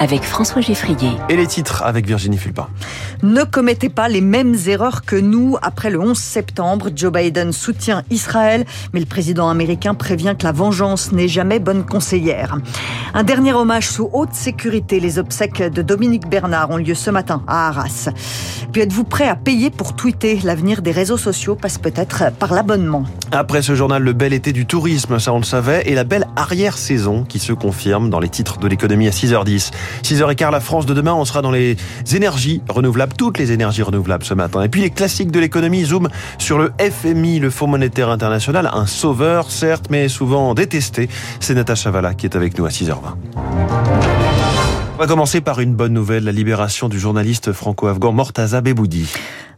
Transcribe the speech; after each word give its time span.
avec 0.00 0.22
François 0.22 0.62
Geffrier. 0.62 1.10
Et 1.28 1.36
les 1.36 1.46
titres 1.46 1.82
avec 1.84 2.06
Virginie 2.06 2.38
Fulpin. 2.38 2.68
Ne 3.22 3.44
commettez 3.44 3.90
pas 3.90 4.08
les 4.08 4.22
mêmes 4.22 4.56
erreurs 4.66 5.02
que 5.02 5.14
nous. 5.14 5.58
Après 5.60 5.90
le 5.90 6.00
11 6.00 6.18
septembre, 6.18 6.88
Joe 6.96 7.12
Biden 7.12 7.52
soutient 7.52 8.02
Israël, 8.10 8.64
mais 8.94 9.00
le 9.00 9.06
président 9.06 9.50
américain 9.50 9.94
prévient 9.94 10.34
que 10.38 10.44
la 10.44 10.52
vengeance 10.52 11.12
n'est 11.12 11.28
jamais 11.28 11.58
bonne 11.58 11.84
conseillère. 11.84 12.56
Un 13.12 13.24
dernier 13.24 13.52
hommage 13.52 13.88
sous 13.88 14.08
haute 14.12 14.32
sécurité. 14.32 15.00
Les 15.00 15.18
obsèques 15.18 15.62
de 15.62 15.82
Dominique 15.82 16.28
Bernard 16.28 16.70
ont 16.70 16.78
lieu 16.78 16.94
ce 16.94 17.10
matin 17.10 17.42
à 17.46 17.68
Arras. 17.68 18.08
Puis 18.72 18.82
êtes-vous 18.82 19.04
prêt 19.04 19.28
à 19.28 19.36
payer 19.36 19.68
pour 19.68 19.94
tweeter 19.94 20.40
L'avenir 20.44 20.80
des 20.80 20.92
réseaux 20.92 21.18
sociaux? 21.18 21.56
Passe 21.56 21.76
peut-être 21.76 22.32
par 22.38 22.54
l'abonnement. 22.54 23.04
Après 23.32 23.62
ce 23.62 23.74
journal, 23.74 24.02
le 24.02 24.12
bel 24.14 24.32
été 24.32 24.52
du 24.52 24.64
tourisme, 24.64 25.18
ça 25.18 25.32
on 25.32 25.38
le 25.38 25.44
savait, 25.44 25.82
et 25.86 25.94
la 25.94 26.04
belle 26.04 26.26
arrière-saison 26.36 27.24
qui 27.24 27.38
se 27.38 27.52
confirme 27.52 28.08
dans 28.08 28.18
les 28.18 28.28
titres 28.28 28.58
de 28.58 28.66
l'économie 28.66 29.06
à 29.06 29.10
6h10. 29.10 29.70
6h15, 30.02 30.50
la 30.50 30.60
France 30.60 30.86
de 30.86 30.94
demain, 30.94 31.14
on 31.14 31.24
sera 31.24 31.42
dans 31.42 31.50
les 31.50 31.76
énergies 32.14 32.62
renouvelables, 32.68 33.14
toutes 33.16 33.38
les 33.38 33.52
énergies 33.52 33.82
renouvelables 33.82 34.24
ce 34.24 34.34
matin. 34.34 34.62
Et 34.62 34.68
puis 34.68 34.80
les 34.80 34.90
classiques 34.90 35.30
de 35.30 35.40
l'économie 35.40 35.84
zoom 35.84 36.08
sur 36.38 36.58
le 36.58 36.72
FMI, 36.78 37.38
le 37.38 37.50
Fonds 37.50 37.66
monétaire 37.66 38.08
international, 38.08 38.70
un 38.72 38.86
sauveur 38.86 39.50
certes, 39.50 39.86
mais 39.90 40.08
souvent 40.08 40.54
détesté. 40.54 41.08
C'est 41.40 41.54
Natacha 41.54 41.90
Valla 41.90 42.14
qui 42.14 42.26
est 42.26 42.36
avec 42.36 42.58
nous 42.58 42.66
à 42.66 42.70
6h20. 42.70 42.94
On 44.94 44.98
va 44.98 45.06
commencer 45.06 45.40
par 45.40 45.60
une 45.60 45.74
bonne 45.74 45.94
nouvelle, 45.94 46.24
la 46.24 46.32
libération 46.32 46.90
du 46.90 46.98
journaliste 46.98 47.52
franco-afghan 47.52 48.12
Mortaza 48.12 48.60
Beboudi. 48.60 49.10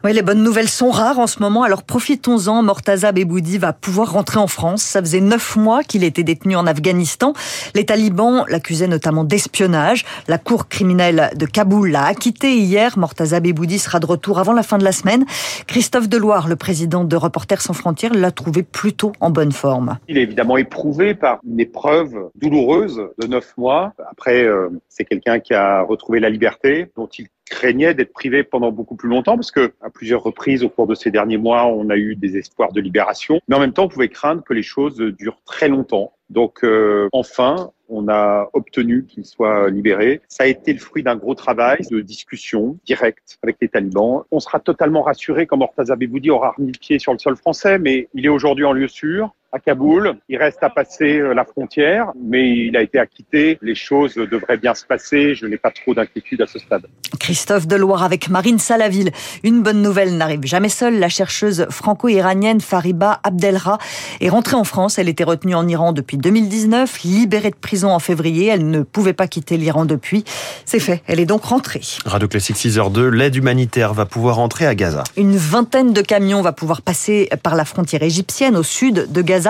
Oui, 0.05 0.13
les 0.13 0.23
bonnes 0.23 0.43
nouvelles 0.43 0.69
sont 0.69 0.91
rares 0.91 1.21
en 1.21 1.29
ce 1.29 1.39
moment, 1.39 1.63
alors 1.63 1.85
profitons-en. 1.85 2.65
Mortaza 2.65 3.13
Beboudi 3.13 3.59
va 3.59 3.73
pouvoir 3.73 4.11
rentrer 4.11 4.41
en 4.41 4.49
France. 4.49 4.83
Ça 4.83 5.01
faisait 5.01 5.21
neuf 5.21 5.55
mois 5.55 5.85
qu'il 5.85 6.03
était 6.03 6.25
détenu 6.25 6.57
en 6.57 6.67
Afghanistan. 6.67 7.35
Les 7.77 7.87
talibans 7.87 8.45
l'accusaient 8.49 8.89
notamment 8.89 9.23
d'espionnage. 9.23 10.05
La 10.27 10.39
cour 10.39 10.67
criminelle 10.67 11.31
de 11.37 11.47
Kaboul 11.47 11.93
l'a 11.93 12.07
acquitté 12.07 12.57
hier. 12.57 12.99
Mortaza 12.99 13.39
Beboudi 13.39 13.79
sera 13.79 14.01
de 14.01 14.07
retour 14.07 14.41
avant 14.41 14.53
la 14.53 14.65
fin 14.65 14.77
de 14.77 14.83
la 14.83 14.91
semaine. 14.91 15.25
Christophe 15.69 16.09
Deloire, 16.09 16.49
le 16.49 16.57
président 16.57 17.05
de 17.05 17.15
Reporters 17.15 17.63
sans 17.63 17.73
frontières, 17.73 18.13
l'a 18.13 18.33
trouvé 18.33 18.65
plutôt 18.65 19.13
en 19.21 19.31
bonne 19.31 19.53
forme. 19.53 19.99
Il 20.09 20.19
est 20.19 20.23
évidemment 20.23 20.57
éprouvé 20.57 21.15
par 21.15 21.39
une 21.49 21.61
épreuve 21.61 22.29
douloureuse 22.35 23.01
de 23.19 23.27
neuf 23.29 23.55
mois. 23.57 23.93
Après, 24.11 24.43
euh, 24.43 24.69
c'est 24.89 25.05
quelqu'un 25.05 25.39
qui 25.39 25.55
a 25.55 25.83
retrouvé 25.83 26.19
la 26.19 26.29
liberté, 26.29 26.91
dont 26.97 27.07
il 27.07 27.29
craignait 27.49 27.95
d'être 27.95 28.13
privé 28.13 28.43
pendant 28.43 28.73
beaucoup 28.73 28.97
plus 28.97 29.09
longtemps 29.09 29.35
parce 29.35 29.51
que 29.51 29.73
à 29.81 29.91
plusieurs 29.91 30.23
reprises 30.23 30.65
au 30.65 30.69
cours 30.69 30.87
de 30.87 30.95
ces 30.95 31.11
derniers 31.11 31.39
mois, 31.39 31.67
on 31.67 31.91
a 31.91 31.97
eu 31.97 32.17
des 32.17 32.37
espoirs 32.37 32.73
de 32.73 32.81
libération, 32.81 33.41
mais 33.49 33.57
en 33.57 33.61
même 33.61 33.73
temps, 33.73 33.85
on 33.85 33.89
pouvait 33.89 34.09
craindre 34.09 34.43
que 34.43 34.55
les 34.55 34.63
choses 34.63 34.97
durent 34.97 35.41
très 35.45 35.69
longtemps. 35.69 36.13
Donc 36.31 36.65
euh, 36.65 37.09
enfin, 37.13 37.71
on 37.89 38.09
a 38.09 38.49
obtenu 38.55 39.05
qu'il 39.05 39.27
soit 39.27 39.69
libéré. 39.69 40.23
Ça 40.29 40.45
a 40.45 40.47
été 40.47 40.73
le 40.73 40.79
fruit 40.79 41.03
d'un 41.03 41.17
gros 41.17 41.35
travail 41.35 41.81
de 41.91 42.01
discussion 42.01 42.79
directe 42.87 43.39
avec 43.43 43.57
les 43.61 43.69
talibans. 43.69 44.23
On 44.31 44.41
sera 44.41 44.59
totalement 44.59 45.03
rassuré 45.03 45.47
quand 45.47 45.59
Mortaza 45.59 45.95
Beboudi 45.95 46.31
aura 46.31 46.53
remis 46.53 46.73
le 46.73 46.79
pied 46.79 46.99
sur 46.99 47.13
le 47.13 47.19
sol 47.19 47.37
français, 47.37 47.79
mais 47.79 48.09
il 48.15 48.25
est 48.25 48.31
aujourd'hui 48.31 48.65
en 48.65 48.73
lieu 48.73 48.89
sûr 48.89 49.35
à 49.53 49.59
Kaboul. 49.59 50.15
Il 50.31 50.39
reste 50.39 50.63
à 50.63 50.71
passer 50.71 51.19
euh, 51.19 51.35
la 51.35 51.45
frontière, 51.45 52.13
mais 52.21 52.49
il 52.49 52.77
a 52.77 52.83
été 52.83 52.99
acquitté. 52.99 53.59
Les 53.61 53.75
choses 53.75 54.15
devraient 54.15 54.57
bien 54.57 54.75
se 54.75 54.87
passer. 54.87 55.35
Je 55.35 55.47
n'ai 55.47 55.59
pas 55.59 55.71
trop 55.71 55.95
d'inquiétude 55.95 56.41
à 56.41 56.47
ce 56.47 56.59
stade. 56.59 56.87
Christophe 57.21 57.67
Deloire 57.67 58.03
avec 58.03 58.31
Marine 58.31 58.59
Salaville. 58.59 59.11
Une 59.45 59.63
bonne 59.63 59.83
nouvelle 59.83 60.17
n'arrive 60.17 60.45
jamais 60.45 60.71
seule. 60.71 60.99
La 60.99 61.11
chercheuse 61.11 61.67
franco-iranienne 61.69 62.63
Fariba 62.63 63.21
Abdelra 63.25 63.79
est 64.21 64.31
rentrée 64.31 64.57
en 64.57 64.65
France. 64.65 64.99
Elle 64.99 65.11
était 65.11 65.25
retenue 65.25 65.55
en 65.55 65.69
Iran 65.69 65.93
depuis 65.93 66.17
2019, 66.17 67.03
libérée 67.03 67.51
de 67.51 67.57
prison 67.57 67.91
en 67.91 67.99
février. 67.99 68.47
Elle 68.47 68.71
ne 68.71 68.83
pouvait 68.83 69.13
pas 69.13 69.29
quitter 69.29 69.59
l'Iran 69.59 69.85
depuis. 69.85 70.25
C'est 70.65 70.81
fait. 70.81 71.03
Elle 71.07 71.21
est 71.21 71.27
donc 71.27 71.45
rentrée. 71.45 71.83
Radio 72.07 72.27
Classique 72.27 72.57
6h2, 72.57 73.09
l'aide 73.09 73.37
humanitaire 73.37 73.93
va 73.93 74.07
pouvoir 74.07 74.39
entrer 74.39 74.67
à 74.67 74.75
Gaza. 74.75 75.05
Une 75.19 75.37
vingtaine 75.37 75.93
de 75.93 76.01
camions 76.01 76.41
va 76.41 76.53
pouvoir 76.53 76.81
passer 76.81 77.29
par 77.43 77.55
la 77.55 77.67
frontière 77.67 78.03
égyptienne 78.03 78.57
au 78.57 78.63
sud 78.63 79.13
de 79.13 79.23
Gaza 79.23 79.42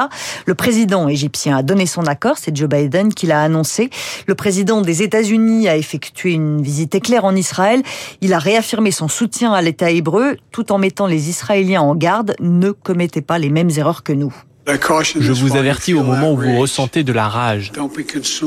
le 0.47 0.55
président 0.55 1.09
égyptien 1.09 1.57
a 1.57 1.63
donné 1.63 1.87
son 1.87 2.07
accord, 2.07 2.37
c'est 2.39 2.57
Joe 2.57 2.69
Biden 2.69 3.13
qui 3.15 3.27
l'a 3.27 3.43
annoncé. 3.43 3.91
Le 4.27 4.35
président 4.35 4.81
des 4.81 5.03
États-Unis 5.03 5.69
a 5.69 5.77
effectué 5.77 6.33
une 6.33 6.63
visite 6.63 6.95
éclair 6.95 7.25
en 7.25 7.35
Israël. 7.35 7.83
Il 8.21 8.33
a 8.33 8.39
réaffirmé 8.39 8.91
son 8.91 9.09
soutien 9.09 9.53
à 9.53 9.63
l'État 9.63 9.91
hébreu 9.91 10.37
tout 10.51 10.73
en 10.73 10.79
mettant 10.79 11.07
les 11.07 11.29
Israéliens 11.29 11.83
en 11.83 11.95
garde. 11.95 12.35
Ne 12.41 12.71
commettez 12.71 13.23
pas 13.23 13.39
les 13.39 13.51
mêmes 13.51 13.71
erreurs 13.77 14.03
que 14.03 14.13
nous. 14.13 14.35
Je 14.67 15.33
vous 15.33 15.57
avertis 15.57 15.93
au 15.95 16.05
moment 16.05 16.33
où 16.33 16.37
vous 16.37 16.59
ressentez 16.59 17.03
de 17.03 17.13
la 17.13 17.29
rage. 17.29 17.73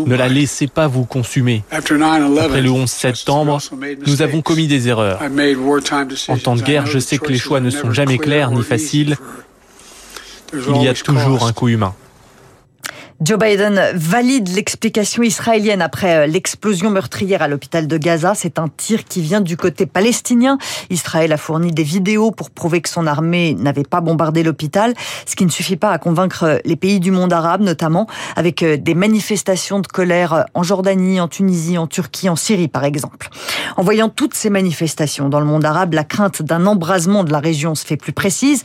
Ne 0.05 0.15
la 0.15 0.29
laissez 0.29 0.67
pas 0.67 0.87
vous 0.87 1.05
consumer. 1.05 1.63
Après 1.71 2.61
le 2.61 2.69
11 2.69 2.89
septembre, 2.89 3.59
nous 4.07 4.21
avons 4.21 4.41
commis 4.41 4.67
des 4.67 4.87
erreurs. 4.87 5.21
En 6.29 6.37
temps 6.37 6.55
de 6.55 6.61
guerre, 6.61 6.85
je 6.85 6.99
sais 6.99 7.17
que 7.17 7.27
les 7.27 7.37
choix 7.37 7.59
ne 7.59 7.69
sont 7.69 7.91
jamais 7.91 8.17
clairs 8.17 8.51
ni 8.51 8.63
faciles, 8.63 9.17
il 10.53 10.81
y 10.81 10.87
a 10.87 10.93
toujours 10.93 11.45
un 11.45 11.53
coup 11.53 11.67
humain. 11.67 11.93
Joe 13.21 13.39
Biden 13.39 13.81
valide 13.93 14.49
l'explication 14.49 15.23
israélienne 15.23 15.81
après 15.81 16.17
euh, 16.17 16.27
l'explosion 16.27 16.89
meurtrière 16.89 17.41
à 17.41 17.47
l'hôpital 17.47 17.87
de 17.87 17.97
Gaza. 17.97 18.33
C'est 18.35 18.59
un 18.59 18.67
tir 18.67 19.05
qui 19.05 19.21
vient 19.21 19.39
du 19.39 19.55
côté 19.55 19.85
palestinien. 19.85 20.57
Israël 20.89 21.31
a 21.31 21.37
fourni 21.37 21.71
des 21.71 21.83
vidéos 21.83 22.31
pour 22.31 22.49
prouver 22.49 22.81
que 22.81 22.89
son 22.89 23.07
armée 23.07 23.53
n'avait 23.53 23.85
pas 23.85 24.01
bombardé 24.01 24.43
l'hôpital, 24.43 24.93
ce 25.25 25.37
qui 25.37 25.45
ne 25.45 25.49
suffit 25.49 25.77
pas 25.77 25.91
à 25.91 25.97
convaincre 25.97 26.59
les 26.65 26.75
pays 26.75 26.99
du 26.99 27.11
monde 27.11 27.31
arabe, 27.31 27.61
notamment 27.61 28.05
avec 28.35 28.61
euh, 28.63 28.75
des 28.75 28.95
manifestations 28.95 29.79
de 29.79 29.87
colère 29.87 30.47
en 30.53 30.63
Jordanie, 30.63 31.21
en 31.21 31.29
Tunisie, 31.29 31.77
en 31.77 31.87
Turquie, 31.87 32.27
en 32.27 32.35
Syrie 32.35 32.67
par 32.67 32.83
exemple. 32.83 33.29
En 33.77 33.83
voyant 33.83 34.09
toutes 34.09 34.33
ces 34.33 34.49
manifestations 34.49 35.29
dans 35.29 35.39
le 35.39 35.45
monde 35.45 35.63
arabe, 35.63 35.93
la 35.93 36.03
crainte 36.03 36.41
d'un 36.41 36.65
embrasement 36.65 37.23
de 37.23 37.31
la 37.31 37.39
région 37.39 37.75
se 37.75 37.85
fait 37.85 37.95
plus 37.95 38.13
précise, 38.13 38.63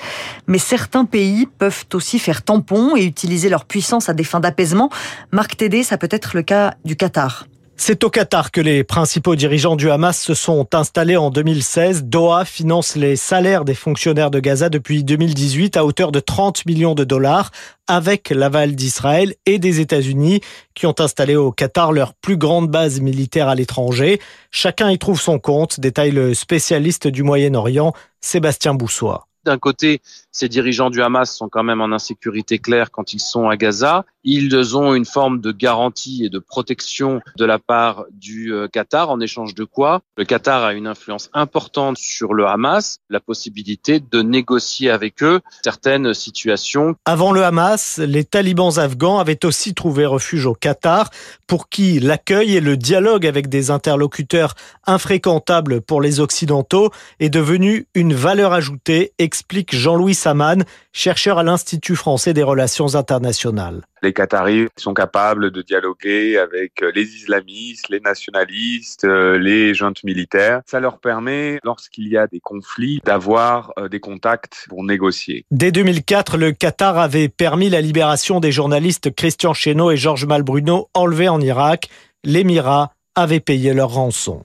mais 0.49 0.59
certains 0.59 1.05
pays 1.05 1.47
peuvent 1.47 1.84
aussi 1.94 2.19
faire 2.19 2.43
tampon 2.43 2.97
et 2.97 3.05
utiliser 3.05 3.49
leur 3.49 3.65
puissance 3.65 4.09
à 4.09 4.12
des 4.12 4.25
fins 4.25 4.40
d'apaisement. 4.41 4.91
Marc 5.31 5.56
Tédé, 5.56 5.83
ça 5.83 5.99
peut 5.99 6.09
être 6.11 6.34
le 6.34 6.43
cas 6.43 6.75
du 6.84 6.97
Qatar. 6.97 7.47
C'est 7.83 8.05
au 8.05 8.11
Qatar 8.11 8.51
que 8.51 8.61
les 8.61 8.84
principaux 8.84 9.37
dirigeants 9.37 9.75
du 9.75 9.91
Hamas 9.91 10.21
se 10.21 10.34
sont 10.34 10.75
installés 10.75 11.17
en 11.17 11.31
2016. 11.31 12.05
Doha 12.05 12.45
finance 12.45 12.95
les 12.95 13.17
salaires 13.17 13.65
des 13.65 13.75
fonctionnaires 13.75 14.31
de 14.31 14.39
Gaza 14.39 14.69
depuis 14.69 15.03
2018 15.03 15.79
à 15.79 15.87
hauteur 15.87 16.12
de 16.12 16.21
30 16.21 16.67
millions 16.67 16.95
de 16.95 17.05
dollars 17.05 17.50
avec 17.87 18.29
l'aval 18.29 18.75
d'Israël 18.75 19.34
et 19.47 19.59
des 19.59 19.81
États-Unis 19.81 20.43
qui 20.75 20.84
ont 20.84 20.95
installé 20.99 21.37
au 21.37 21.53
Qatar 21.53 21.93
leur 21.93 22.12
plus 22.12 22.37
grande 22.37 22.69
base 22.69 23.00
militaire 23.00 23.49
à 23.49 23.55
l'étranger. 23.55 24.21
Chacun 24.50 24.91
y 24.91 24.99
trouve 24.99 25.19
son 25.19 25.39
compte, 25.39 25.81
détaille 25.81 26.11
le 26.11 26.34
spécialiste 26.34 27.09
du 27.09 27.23
Moyen-Orient 27.23 27.95
Sébastien 28.21 28.75
Boussois. 28.75 29.27
D'un 29.45 29.59
côté, 29.59 30.03
ces 30.33 30.50
dirigeants 30.50 30.91
du 30.91 31.00
Hamas 31.00 31.34
sont 31.34 31.49
quand 31.49 31.62
même 31.62 31.81
en 31.81 31.93
insécurité 31.93 32.59
claire 32.59 32.91
quand 32.91 33.15
ils 33.15 33.21
sont 33.21 33.49
à 33.49 33.56
Gaza. 33.56 34.05
Ils 34.22 34.76
ont 34.76 34.94
une 34.94 35.06
forme 35.06 35.41
de 35.41 35.50
garantie 35.53 36.25
et 36.25 36.28
de 36.28 36.38
protection 36.38 37.20
de 37.38 37.44
la 37.44 37.58
part 37.58 38.04
du 38.12 38.53
euh, 38.53 38.69
Qatar, 38.69 39.10
en 39.10 39.20
échange 39.20 39.54
de 39.54 39.64
quoi? 39.64 40.03
Le 40.16 40.25
Qatar 40.25 40.62
a 40.62 40.75
une 40.75 40.86
influence 40.86 41.31
importante 41.32 41.97
sur 41.97 42.34
le 42.34 42.47
Hamas, 42.47 42.98
la 43.08 43.20
possibilité 43.20 44.00
de 44.00 44.22
négocier 44.22 44.91
avec 44.91 45.22
eux 45.22 45.41
certaines 45.64 46.12
situations. 46.12 46.94
Avant 47.06 47.32
le 47.32 47.44
Hamas, 47.44 47.98
les 47.98 48.25
talibans 48.25 48.78
afghans 48.78 49.19
avaient 49.19 49.44
aussi 49.44 49.75
trouvé 49.75 50.04
refuge 50.04 50.47
au 50.47 50.54
Qatar, 50.54 51.10
pour 51.47 51.69
qui 51.69 51.98
l'accueil 51.98 52.56
et 52.56 52.60
le 52.60 52.76
dialogue 52.76 53.26
avec 53.26 53.48
des 53.48 53.70
interlocuteurs 53.70 54.54
infréquentables 54.87 55.81
pour 55.81 56.00
les 56.00 56.20
Occidentaux 56.20 56.91
est 57.20 57.31
devenu 57.31 57.87
une 57.94 58.14
valeur 58.14 58.52
ajoutée, 58.52 59.12
explique 59.19 59.75
Jean-Louis 59.75 60.14
Saman, 60.14 60.64
chercheur 60.93 61.38
à 61.38 61.43
l'Institut 61.43 61.96
français 61.96 62.34
des 62.34 62.43
relations 62.43 62.94
internationales. 62.94 63.82
Les 64.02 64.12
Qataris 64.12 64.69
sont 64.76 64.94
capables 64.94 65.50
de 65.50 65.62
dialoguer 65.62 66.38
avec 66.38 66.82
les 66.94 67.02
islamistes, 67.02 67.88
les 67.88 68.00
nationalistes, 68.00 69.05
euh, 69.05 69.38
les 69.38 69.75
juntes 69.75 70.02
militaires. 70.05 70.62
Ça 70.67 70.81
leur 70.81 70.99
permet, 70.99 71.58
lorsqu'il 71.64 72.08
y 72.08 72.17
a 72.17 72.26
des 72.26 72.41
conflits, 72.41 73.00
d'avoir 73.05 73.73
euh, 73.79 73.88
des 73.88 74.00
contacts 74.00 74.67
pour 74.69 74.85
négocier. 74.85 75.44
Dès 75.50 75.73
2004, 75.73 76.37
le 76.37 76.52
Qatar 76.52 76.99
avait 76.99 77.29
permis 77.29 77.69
la 77.69 77.81
libération 77.81 78.41
des 78.41 78.52
journalistes 78.52 79.14
Christian 79.14 79.55
Chesneau 79.55 79.91
et 79.91 79.97
Georges 79.97 80.26
Malbruno 80.26 80.88
enlevés 80.94 81.29
en 81.29 81.41
Irak. 81.41 81.88
L'Émirat 82.25 82.93
avait 83.14 83.41
payé 83.41 83.75
leur 83.75 83.91
rançon. 83.91 84.44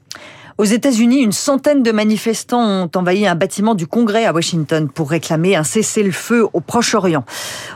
Aux 0.58 0.64
États-Unis, 0.64 1.20
une 1.20 1.34
centaine 1.34 1.84
de 1.84 1.92
manifestants 1.92 2.86
ont 2.86 2.90
envahi 2.96 3.28
un 3.28 3.36
bâtiment 3.36 3.76
du 3.76 3.88
Congrès 3.88 4.24
à 4.24 4.32
Washington 4.32 4.88
pour 4.88 5.10
réclamer 5.10 5.58
un 5.58 5.66
cessez-le-feu 5.66 6.48
au 6.54 6.62
Proche-Orient. 6.62 7.26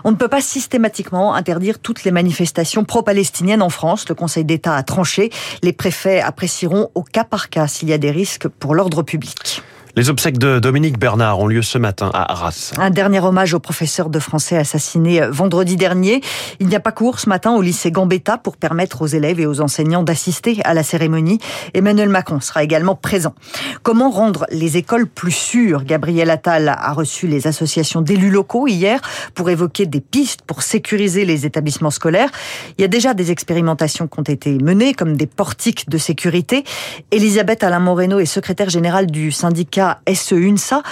On 0.05 0.11
ne 0.11 0.15
peut 0.15 0.29
pas 0.29 0.39
systématiquement 0.39 1.35
interdire 1.35 1.79
toutes 1.79 2.05
les 2.05 2.11
manifestations 2.11 2.85
pro-palestiniennes 2.85 3.61
en 3.61 3.69
France. 3.69 4.07
Le 4.07 4.15
Conseil 4.15 4.45
d'État 4.45 4.75
a 4.75 4.83
tranché. 4.83 5.29
Les 5.61 5.73
préfets 5.73 6.21
apprécieront 6.21 6.89
au 6.95 7.03
cas 7.03 7.25
par 7.25 7.49
cas 7.49 7.67
s'il 7.67 7.89
y 7.89 7.93
a 7.93 7.97
des 7.97 8.11
risques 8.11 8.47
pour 8.47 8.73
l'ordre 8.73 9.03
public. 9.03 9.61
Les 9.95 10.09
obsèques 10.09 10.37
de 10.37 10.59
Dominique 10.59 10.99
Bernard 10.99 11.39
ont 11.39 11.47
lieu 11.47 11.63
ce 11.63 11.79
matin 11.79 12.11
à 12.13 12.31
Arras. 12.31 12.73
Un 12.77 12.91
dernier 12.91 13.19
hommage 13.19 13.55
au 13.55 13.59
professeur 13.59 14.09
de 14.09 14.19
français 14.19 14.55
assassiné 14.55 15.21
vendredi 15.31 15.77
dernier. 15.77 16.21
Il 16.59 16.67
n'y 16.67 16.75
a 16.75 16.79
pas 16.79 16.91
cours 16.91 17.19
ce 17.19 17.27
matin 17.27 17.53
au 17.53 17.61
lycée 17.61 17.91
Gambetta 17.91 18.37
pour 18.37 18.55
permettre 18.55 19.01
aux 19.01 19.07
élèves 19.07 19.39
et 19.39 19.47
aux 19.47 19.61
enseignants 19.61 20.03
d'assister 20.03 20.59
à 20.63 20.75
la 20.75 20.83
cérémonie. 20.83 21.39
Emmanuel 21.73 22.09
Macron 22.09 22.39
sera 22.39 22.63
également 22.63 22.95
présent. 22.95 23.33
Comment 23.81 24.11
rendre 24.11 24.45
les 24.51 24.77
écoles 24.77 25.07
plus 25.07 25.31
sûres? 25.31 25.83
Gabriel 25.83 26.29
Attal 26.29 26.69
a 26.69 26.93
reçu 26.93 27.25
les 27.25 27.47
associations 27.47 28.01
d'élus 28.01 28.29
locaux 28.29 28.67
hier 28.67 29.01
pour 29.33 29.49
évoquer 29.49 29.87
des 29.87 30.01
pistes 30.01 30.41
pour 30.43 30.61
sécuriser 30.61 31.25
les 31.25 31.47
établissements 31.47 31.89
scolaires. 31.89 32.29
Il 32.77 32.81
y 32.81 32.85
a 32.85 32.89
déjà 32.89 33.15
des 33.15 33.31
expérimentations 33.31 34.07
qui 34.07 34.19
ont 34.19 34.23
été 34.23 34.59
menées, 34.59 34.93
comme 34.93 35.17
des 35.17 35.27
portiques 35.27 35.89
de 35.89 35.97
sécurité. 35.97 36.63
Elisabeth 37.11 37.63
Alain 37.63 37.79
Moreno 37.79 38.19
est 38.19 38.25
secrétaire 38.25 38.69
générale 38.69 39.07
du 39.07 39.31
syndicat 39.31 39.78
SE-UNSA. 40.07 40.83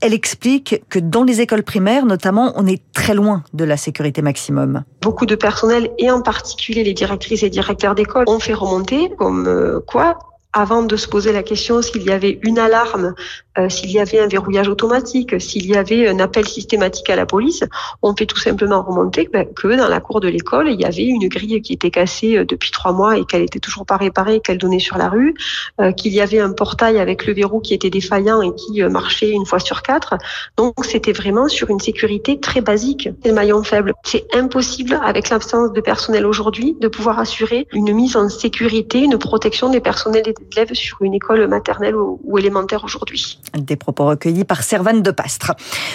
Elle 0.00 0.14
explique 0.14 0.82
que 0.88 0.98
dans 0.98 1.24
les 1.24 1.40
écoles 1.40 1.62
primaires, 1.62 2.06
notamment, 2.06 2.52
on 2.56 2.66
est 2.66 2.82
très 2.92 3.14
loin 3.14 3.42
de 3.54 3.64
la 3.64 3.76
sécurité 3.76 4.22
maximum. 4.22 4.84
Beaucoup 5.02 5.26
de 5.26 5.34
personnel, 5.34 5.90
et 5.98 6.10
en 6.10 6.22
particulier 6.22 6.84
les 6.84 6.94
directrices 6.94 7.42
et 7.42 7.50
directeurs 7.50 7.94
d'école, 7.94 8.24
ont 8.28 8.40
fait 8.40 8.54
remonter 8.54 9.10
comme 9.18 9.46
euh, 9.46 9.80
quoi 9.86 10.18
avant 10.56 10.82
de 10.82 10.96
se 10.96 11.06
poser 11.06 11.32
la 11.32 11.42
question 11.42 11.82
s'il 11.82 12.02
y 12.02 12.10
avait 12.10 12.38
une 12.42 12.58
alarme, 12.58 13.14
euh, 13.58 13.68
s'il 13.68 13.90
y 13.90 13.98
avait 13.98 14.20
un 14.20 14.26
verrouillage 14.26 14.68
automatique, 14.68 15.38
s'il 15.38 15.66
y 15.66 15.76
avait 15.76 16.08
un 16.08 16.18
appel 16.18 16.48
systématique 16.48 17.10
à 17.10 17.16
la 17.16 17.26
police, 17.26 17.62
on 18.00 18.16
fait 18.16 18.24
tout 18.24 18.38
simplement 18.38 18.82
remonter 18.82 19.28
ben, 19.30 19.46
que 19.54 19.68
dans 19.76 19.86
la 19.86 20.00
cour 20.00 20.20
de 20.20 20.28
l'école, 20.28 20.70
il 20.70 20.80
y 20.80 20.86
avait 20.86 21.04
une 21.04 21.28
grille 21.28 21.60
qui 21.60 21.74
était 21.74 21.90
cassée 21.90 22.38
euh, 22.38 22.46
depuis 22.46 22.70
trois 22.70 22.92
mois 22.92 23.18
et 23.18 23.26
qu'elle 23.26 23.42
était 23.42 23.58
toujours 23.58 23.84
pas 23.84 23.98
réparée, 23.98 24.40
qu'elle 24.40 24.56
donnait 24.56 24.78
sur 24.78 24.96
la 24.96 25.10
rue, 25.10 25.34
euh, 25.78 25.92
qu'il 25.92 26.14
y 26.14 26.22
avait 26.22 26.40
un 26.40 26.52
portail 26.52 26.98
avec 27.00 27.26
le 27.26 27.34
verrou 27.34 27.60
qui 27.60 27.74
était 27.74 27.90
défaillant 27.90 28.40
et 28.40 28.54
qui 28.54 28.82
marchait 28.84 29.32
une 29.32 29.44
fois 29.44 29.58
sur 29.58 29.82
quatre. 29.82 30.14
Donc 30.56 30.86
c'était 30.86 31.12
vraiment 31.12 31.48
sur 31.48 31.68
une 31.68 31.80
sécurité 31.80 32.40
très 32.40 32.62
basique. 32.62 33.10
C'est 33.22 33.28
le 33.28 33.34
maillon 33.34 33.62
faible. 33.62 33.92
C'est 34.04 34.34
impossible 34.34 34.98
avec 35.04 35.28
l'absence 35.28 35.74
de 35.74 35.82
personnel 35.82 36.24
aujourd'hui 36.24 36.78
de 36.80 36.88
pouvoir 36.88 37.18
assurer 37.18 37.66
une 37.74 37.92
mise 37.92 38.16
en 38.16 38.30
sécurité, 38.30 39.00
une 39.00 39.18
protection 39.18 39.68
des 39.68 39.80
personnels 39.80 40.26
et 40.26 40.34
élèves 40.52 40.74
sur 40.74 41.02
une 41.02 41.14
école 41.14 41.46
maternelle 41.48 41.96
ou, 41.96 42.38
élémentaire 42.38 42.84
aujourd'hui. 42.84 43.38
Des 43.56 43.76
propos 43.76 44.06
recueillis 44.06 44.44
par 44.44 44.62
Servane 44.62 45.02
de 45.02 45.10
Pastre. 45.10 45.52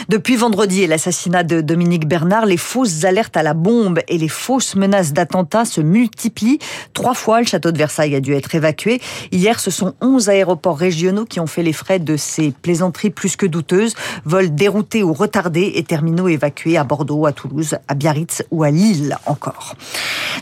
Depuis 0.09 0.35
vendredi 0.35 0.83
et 0.83 0.87
l'assassinat 0.87 1.43
de 1.43 1.61
Dominique 1.61 2.07
Bernard, 2.07 2.45
les 2.45 2.57
fausses 2.57 3.05
alertes 3.05 3.37
à 3.37 3.43
la 3.43 3.53
bombe 3.53 3.99
et 4.07 4.17
les 4.17 4.27
fausses 4.27 4.75
menaces 4.75 5.13
d'attentats 5.13 5.65
se 5.65 5.81
multiplient. 5.81 6.59
Trois 6.93 7.13
fois, 7.13 7.39
le 7.39 7.45
château 7.45 7.71
de 7.71 7.77
Versailles 7.77 8.15
a 8.15 8.19
dû 8.19 8.33
être 8.33 8.53
évacué. 8.55 9.01
Hier, 9.31 9.59
ce 9.59 9.71
sont 9.71 9.93
11 10.01 10.29
aéroports 10.29 10.77
régionaux 10.77 11.25
qui 11.25 11.39
ont 11.39 11.47
fait 11.47 11.63
les 11.63 11.73
frais 11.73 11.99
de 11.99 12.17
ces 12.17 12.51
plaisanteries 12.51 13.11
plus 13.11 13.35
que 13.35 13.45
douteuses. 13.45 13.95
Vols 14.25 14.53
déroutés 14.53 15.03
ou 15.03 15.13
retardés 15.13 15.73
et 15.75 15.83
terminaux 15.83 16.27
évacués 16.27 16.77
à 16.77 16.83
Bordeaux, 16.83 17.25
à 17.25 17.31
Toulouse, 17.31 17.77
à 17.87 17.93
Biarritz 17.93 18.43
ou 18.51 18.63
à 18.63 18.71
Lille 18.71 19.17
encore. 19.25 19.75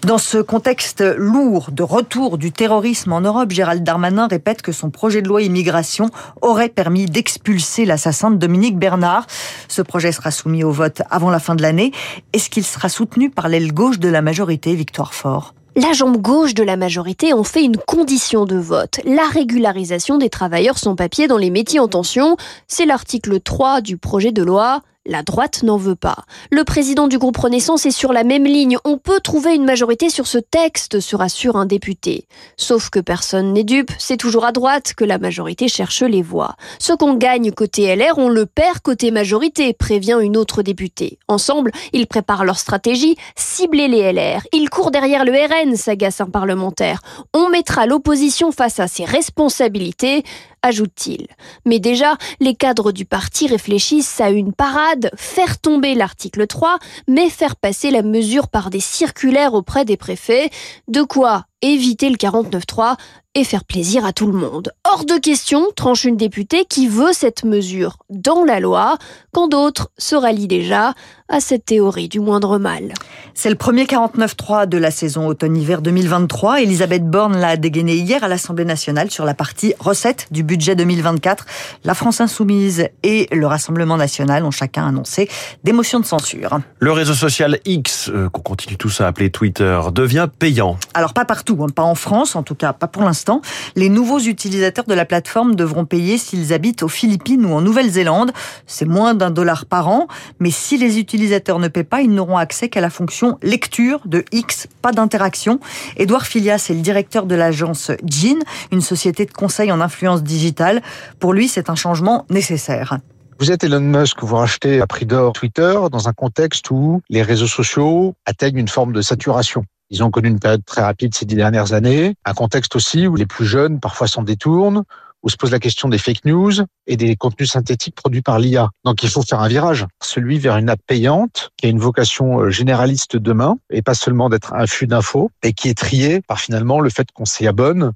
Dans 0.03 0.17
ce 0.17 0.37
contexte 0.37 1.03
lourd 1.17 1.71
de 1.71 1.83
retour 1.83 2.37
du 2.37 2.51
terrorisme 2.51 3.11
en 3.11 3.21
Europe, 3.21 3.51
Gérald 3.51 3.83
Darmanin 3.83 3.98
Darmanin 3.99 4.27
répète 4.29 4.61
que 4.61 4.71
son 4.71 4.91
projet 4.91 5.21
de 5.21 5.27
loi 5.27 5.41
immigration 5.41 6.09
aurait 6.41 6.69
permis 6.69 7.05
d'expulser 7.05 7.83
l'assassin 7.83 8.31
de 8.31 8.37
Dominique 8.37 8.77
Bernard. 8.77 9.27
Ce 9.67 9.81
projet 9.81 10.13
sera 10.13 10.31
soumis 10.31 10.63
au 10.63 10.71
vote 10.71 11.01
avant 11.09 11.29
la 11.29 11.39
fin 11.39 11.53
de 11.53 11.61
l'année. 11.61 11.91
Est-ce 12.31 12.49
qu'il 12.49 12.63
sera 12.63 12.87
soutenu 12.87 13.29
par 13.29 13.49
l'aile 13.49 13.73
gauche 13.73 13.99
de 13.99 14.07
la 14.07 14.21
majorité, 14.21 14.73
Victoire 14.73 15.13
Fort 15.13 15.53
la 15.75 15.93
jambe 15.93 16.17
gauche 16.17 16.55
de 16.55 16.63
la 16.63 16.75
majorité 16.75 17.31
en 17.31 17.43
fait 17.43 17.63
une 17.63 17.77
condition 17.77 18.45
de 18.45 18.57
vote, 18.57 18.99
la 19.05 19.27
régularisation 19.27 20.17
des 20.17 20.29
travailleurs 20.29 20.77
sans 20.77 20.95
papier 20.95 21.27
dans 21.27 21.37
les 21.37 21.51
métiers 21.51 21.79
en 21.79 21.87
tension. 21.87 22.35
C'est 22.67 22.85
l'article 22.85 23.39
3 23.39 23.79
du 23.79 23.95
projet 23.95 24.31
de 24.31 24.43
loi. 24.43 24.81
La 25.09 25.23
droite 25.23 25.63
n'en 25.63 25.77
veut 25.77 25.95
pas. 25.95 26.17
Le 26.51 26.63
président 26.63 27.07
du 27.07 27.17
groupe 27.17 27.37
Renaissance 27.37 27.87
est 27.87 27.91
sur 27.91 28.13
la 28.13 28.23
même 28.23 28.45
ligne. 28.45 28.77
On 28.85 28.99
peut 28.99 29.19
trouver 29.19 29.55
une 29.55 29.65
majorité 29.65 30.11
sur 30.11 30.27
ce 30.27 30.37
texte, 30.37 30.99
se 30.99 31.15
rassure 31.15 31.55
un 31.55 31.65
député. 31.65 32.27
Sauf 32.57 32.91
que 32.91 32.99
personne 32.99 33.51
n'est 33.51 33.63
dupe, 33.63 33.89
c'est 33.97 34.17
toujours 34.17 34.45
à 34.45 34.51
droite 34.51 34.93
que 34.93 35.03
la 35.03 35.17
majorité 35.17 35.67
cherche 35.67 36.03
les 36.03 36.21
voix. 36.21 36.57
Ce 36.77 36.93
qu'on 36.93 37.15
gagne 37.15 37.51
côté 37.51 37.95
LR, 37.95 38.19
on 38.19 38.29
le 38.29 38.45
perd 38.45 38.81
côté 38.81 39.09
majorité, 39.09 39.73
prévient 39.73 40.19
une 40.21 40.37
autre 40.37 40.61
députée. 40.61 41.17
Ensemble, 41.27 41.71
ils 41.91 42.05
préparent 42.05 42.45
leur 42.45 42.59
stratégie, 42.59 43.15
cibler 43.35 43.87
les 43.87 44.13
LR. 44.13 44.41
Ils 44.53 44.69
courent 44.69 44.91
derrière 44.91 45.25
le 45.25 45.31
RN, 45.31 45.75
s'agace 45.75 46.21
un 46.21 46.29
parlementaire. 46.29 47.01
On 47.33 47.49
mettra 47.49 47.87
l'opposition 47.87 48.51
face 48.51 48.79
à 48.79 48.87
ses 48.87 49.05
responsabilités 49.05 50.23
ajoute-t-il. 50.61 51.27
Mais 51.65 51.79
déjà, 51.79 52.17
les 52.39 52.55
cadres 52.55 52.91
du 52.91 53.05
parti 53.05 53.47
réfléchissent 53.47 54.21
à 54.21 54.29
une 54.29 54.53
parade, 54.53 55.11
faire 55.15 55.59
tomber 55.59 55.95
l'article 55.95 56.47
3, 56.47 56.77
mais 57.07 57.29
faire 57.29 57.55
passer 57.55 57.91
la 57.91 58.01
mesure 58.01 58.47
par 58.47 58.69
des 58.69 58.79
circulaires 58.79 59.53
auprès 59.53 59.85
des 59.85 59.97
préfets, 59.97 60.49
de 60.87 61.01
quoi 61.01 61.45
éviter 61.61 62.09
le 62.09 62.15
49.3 62.15 62.95
et 63.35 63.43
faire 63.43 63.63
plaisir 63.63 64.05
à 64.05 64.13
tout 64.13 64.27
le 64.27 64.33
monde. 64.33 64.71
Hors 64.83 65.05
de 65.05 65.19
question, 65.19 65.67
tranche 65.75 66.03
une 66.03 66.17
députée 66.17 66.65
qui 66.65 66.87
veut 66.87 67.13
cette 67.13 67.43
mesure 67.43 67.97
dans 68.09 68.43
la 68.43 68.59
loi, 68.59 68.97
quand 69.31 69.47
d'autres 69.47 69.91
se 69.97 70.15
rallient 70.15 70.47
déjà 70.47 70.93
à 71.29 71.39
cette 71.39 71.65
théorie 71.65 72.09
du 72.09 72.19
moindre 72.19 72.57
mal. 72.57 72.91
C'est 73.35 73.51
le 73.51 73.55
premier 73.55 73.83
49.3 73.83 74.67
de 74.67 74.79
la 74.79 74.89
saison 74.89 75.27
automne-hiver 75.27 75.83
2023. 75.83 76.61
Elisabeth 76.61 77.05
Borne 77.05 77.37
l'a 77.37 77.55
dégainé 77.55 77.95
hier 77.95 78.23
à 78.23 78.27
l'Assemblée 78.27 78.65
nationale 78.65 79.11
sur 79.11 79.25
la 79.25 79.35
partie 79.35 79.75
recette 79.79 80.27
du 80.31 80.41
budget 80.41 80.75
2024. 80.75 81.45
La 81.83 81.93
France 81.93 82.21
insoumise 82.21 82.87
et 83.03 83.27
le 83.31 83.45
Rassemblement 83.45 83.97
national 83.97 84.43
ont 84.43 84.51
chacun 84.51 84.87
annoncé 84.87 85.29
des 85.63 85.71
motions 85.71 85.99
de 85.99 86.05
censure. 86.05 86.59
Le 86.79 86.91
réseau 86.91 87.13
social 87.13 87.59
X, 87.63 88.09
euh, 88.09 88.27
qu'on 88.29 88.41
continue 88.41 88.77
tous 88.77 88.99
à 89.01 89.07
appeler 89.07 89.29
Twitter, 89.29 89.79
devient 89.93 90.27
payant. 90.39 90.77
Alors 90.95 91.13
pas 91.13 91.25
partout, 91.25 91.48
hein, 91.61 91.67
pas 91.73 91.83
en 91.83 91.95
France, 91.95 92.35
en 92.35 92.43
tout 92.43 92.55
cas 92.55 92.73
pas 92.73 92.87
pour 92.87 93.03
l'instant. 93.03 93.41
Les 93.75 93.89
nouveaux 93.89 94.19
utilisateurs 94.19 94.85
de 94.85 94.93
la 94.93 95.05
plateforme 95.05 95.55
devront 95.55 95.85
payer 95.85 96.17
s'ils 96.17 96.53
habitent 96.53 96.83
aux 96.83 96.87
Philippines 96.87 97.45
ou 97.45 97.53
en 97.53 97.61
Nouvelle-Zélande. 97.61 98.31
C'est 98.67 98.85
moins 98.85 99.13
d'un 99.13 99.31
dollar 99.31 99.65
par 99.65 99.87
an, 99.87 100.07
mais 100.39 100.51
si 100.51 100.77
les 100.77 100.99
utilisateurs 100.99 101.59
ne 101.59 101.67
paient 101.67 101.83
pas, 101.83 102.01
ils 102.01 102.11
n'auront 102.11 102.37
accès 102.37 102.69
qu'à 102.69 102.81
la 102.81 102.89
fonction 102.89 103.37
lecture 103.41 104.01
de 104.05 104.23
X, 104.31 104.67
pas 104.81 104.91
d'interaction. 104.91 105.59
Édouard 105.97 106.25
Filias 106.25 106.67
est 106.69 106.73
le 106.73 106.81
directeur 106.81 107.25
de 107.25 107.35
l'agence 107.35 107.91
Jean, 108.07 108.39
une 108.71 108.81
société 108.81 109.25
de 109.25 109.31
conseil 109.31 109.71
en 109.71 109.81
influence 109.81 110.23
digitale. 110.23 110.81
Pour 111.19 111.33
lui, 111.33 111.47
c'est 111.47 111.69
un 111.69 111.75
changement 111.75 112.25
nécessaire. 112.29 112.97
Vous 113.39 113.51
êtes 113.51 113.63
Elon 113.63 113.79
Musk, 113.79 114.21
vous 114.21 114.35
rachetez 114.35 114.81
à 114.81 114.87
prix 114.87 115.05
d'or 115.05 115.31
Twitter 115.31 115.79
dans 115.91 116.09
un 116.09 116.13
contexte 116.13 116.71
où 116.71 117.01
les 117.09 117.21
réseaux 117.21 117.47
sociaux 117.47 118.13
atteignent 118.25 118.57
une 118.57 118.67
forme 118.67 118.91
de 118.91 119.01
saturation. 119.01 119.63
Ils 119.89 120.03
ont 120.03 120.11
connu 120.11 120.29
une 120.29 120.39
période 120.39 120.63
très 120.65 120.81
rapide 120.81 121.15
ces 121.15 121.25
dix 121.25 121.35
dernières 121.35 121.73
années, 121.73 122.15
un 122.25 122.33
contexte 122.33 122.75
aussi 122.75 123.07
où 123.07 123.15
les 123.15 123.25
plus 123.25 123.45
jeunes 123.45 123.79
parfois 123.79 124.07
s'en 124.07 124.23
détournent, 124.23 124.83
où 125.23 125.29
se 125.29 125.35
pose 125.35 125.51
la 125.51 125.59
question 125.59 125.89
des 125.89 125.97
fake 125.97 126.25
news 126.25 126.51
et 126.87 126.95
des 126.95 127.15
contenus 127.15 127.51
synthétiques 127.51 127.95
produits 127.95 128.21
par 128.21 128.39
l'IA. 128.39 128.69
Donc 128.85 129.03
il 129.03 129.09
faut 129.09 129.21
faire 129.21 129.41
un 129.41 129.47
virage, 129.47 129.85
celui 130.01 130.39
vers 130.39 130.57
une 130.57 130.69
app 130.69 130.79
payante 130.85 131.49
qui 131.57 131.65
a 131.65 131.69
une 131.69 131.79
vocation 131.79 132.39
euh, 132.39 132.49
généraliste 132.49 133.17
demain 133.17 133.57
et 133.69 133.81
pas 133.81 133.95
seulement 133.95 134.29
d'être 134.29 134.53
un 134.53 134.67
flux 134.67 134.87
d'infos 134.87 135.31
et 135.43 135.53
qui 135.53 135.69
est 135.69 135.77
trié 135.77 136.21
par 136.21 136.39
finalement 136.39 136.79
le 136.79 136.89
fait 136.89 137.11
qu'on 137.11 137.25
s'y 137.25 137.47
abonne 137.47 137.91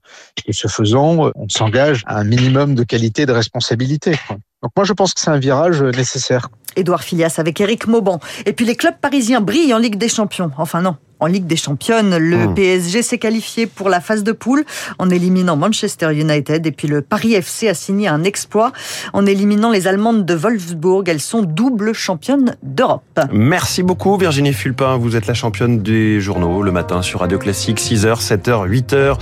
et 0.46 0.54
ce 0.54 0.68
faisant, 0.68 1.32
on 1.36 1.48
s'engage 1.50 2.04
à 2.06 2.18
un 2.18 2.24
minimum 2.24 2.76
de 2.76 2.84
qualité 2.84 3.22
et 3.24 3.26
de 3.26 3.32
responsabilité. 3.32 4.16
Donc 4.64 4.72
moi 4.78 4.86
je 4.86 4.94
pense 4.94 5.14
que 5.14 5.20
c'est 5.20 5.30
un 5.30 5.40
virage 5.40 5.84
nécessaire. 5.84 6.50
Édouard 6.76 7.04
Filias 7.04 7.36
avec 7.38 7.60
Eric 7.60 7.86
Mauban. 7.86 8.20
Et 8.46 8.54
puis 8.54 8.66
les 8.66 8.76
clubs 8.76 8.98
parisiens 9.00 9.42
brillent 9.42 9.74
en 9.74 9.78
Ligue 9.78 9.98
des 9.98 10.08
Champions. 10.08 10.52
Enfin 10.58 10.82
non, 10.82 10.96
en 11.20 11.28
Ligue 11.28 11.46
des 11.46 11.58
Championnes. 11.58 12.18
Le 12.18 12.48
hmm. 12.48 12.54
PSG 12.56 13.02
s'est 13.04 13.18
qualifié 13.18 13.68
pour 13.68 13.90
la 13.90 14.00
phase 14.00 14.24
de 14.24 14.32
poule 14.32 14.64
en 15.00 15.10
éliminant 15.10 15.58
Manchester 15.58 16.14
United. 16.14 16.66
Et 16.66 16.72
puis 16.72 16.88
le 16.88 17.02
Paris 17.02 17.34
FC 17.34 17.68
a 17.68 17.74
signé 17.74 18.08
un 18.08 18.24
exploit 18.24 18.72
en 19.12 19.26
éliminant 19.26 19.72
les 19.72 19.88
Allemandes 19.88 20.26
de 20.26 20.34
Wolfsburg. 20.34 21.08
Elles 21.08 21.22
sont 21.22 21.42
doubles 21.42 21.94
championnes 21.94 22.56
d'Europe. 22.64 23.20
Merci 23.32 23.84
beaucoup 23.84 24.18
Virginie 24.18 24.54
Fulpin. 24.54 24.98
Vous 24.98 25.16
êtes 25.16 25.28
la 25.28 25.34
championne 25.34 25.80
des 25.80 26.22
journaux 26.22 26.62
le 26.62 26.72
matin 26.72 27.02
sur 27.02 27.20
Radio 27.20 27.38
Classique, 27.38 27.80
6h, 27.80 28.26
7h, 28.26 28.68
8h. 28.68 29.18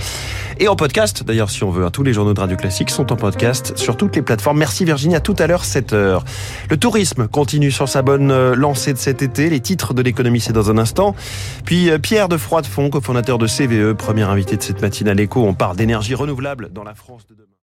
Et 0.58 0.68
en 0.68 0.76
podcast, 0.76 1.24
d'ailleurs 1.24 1.50
si 1.50 1.64
on 1.64 1.70
veut, 1.70 1.84
hein, 1.84 1.90
tous 1.90 2.02
les 2.02 2.12
journaux 2.12 2.34
de 2.34 2.40
Radio 2.40 2.56
Classique 2.56 2.90
sont 2.90 3.12
en 3.12 3.16
podcast 3.16 3.76
sur 3.76 3.96
toutes 3.96 4.16
les 4.16 4.22
plateformes. 4.22 4.58
Merci 4.58 4.84
Virginie, 4.84 5.16
à 5.16 5.20
tout 5.20 5.36
à 5.38 5.46
l'heure, 5.46 5.64
7h. 5.64 6.20
Le 6.70 6.76
tourisme 6.76 7.28
continue 7.28 7.70
sur 7.70 7.88
sa 7.88 8.02
bonne 8.02 8.30
euh, 8.30 8.54
lancée 8.54 8.92
de 8.92 8.98
cet 8.98 9.22
été. 9.22 9.50
Les 9.50 9.60
titres 9.60 9.94
de 9.94 10.02
l'économie, 10.02 10.40
c'est 10.40 10.52
dans 10.52 10.70
un 10.70 10.78
instant. 10.78 11.14
Puis 11.64 11.90
euh, 11.90 11.98
Pierre 11.98 12.28
de 12.28 12.36
Froidefond, 12.36 12.90
cofondateur 12.90 13.38
de 13.38 13.46
CVE, 13.46 13.94
premier 13.94 14.22
invité 14.22 14.56
de 14.56 14.62
cette 14.62 14.82
matinale 14.82 15.20
écho. 15.20 15.44
On 15.44 15.54
parle 15.54 15.76
d'énergie 15.76 16.14
renouvelable 16.14 16.70
dans 16.72 16.84
la 16.84 16.94
France 16.94 17.26
de 17.28 17.34
demain. 17.34 17.51